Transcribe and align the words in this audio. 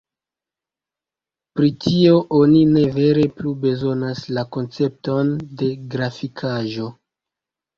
Pri 1.59 1.69
tio 1.83 2.15
oni 2.39 2.63
ne 2.77 2.85
vere 2.97 3.27
plu 3.41 3.53
bezonas 3.67 4.23
la 4.39 4.47
koncepton 4.57 5.31
de 5.61 5.71
grafikaĵo. 5.93 6.91